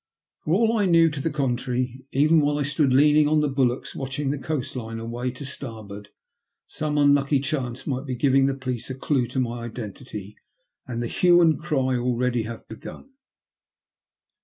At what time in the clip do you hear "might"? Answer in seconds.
7.85-8.07